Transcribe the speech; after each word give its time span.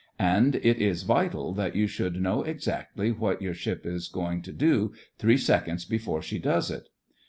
And 0.17 0.55
it 0.55 0.81
is 0.81 1.03
vital 1.03 1.53
that 1.53 1.75
you 1.75 1.85
should 1.85 2.19
know 2.19 2.41
exactly 2.41 3.11
what 3.11 3.39
your 3.39 3.53
ship 3.53 3.85
is 3.85 4.07
going 4.07 4.41
to 4.41 4.51
do 4.51 4.93
three 5.19 5.37
seconds 5.37 5.85
before 5.85 6.23
she 6.23 6.39
does 6.39 6.71
it. 6.71 6.89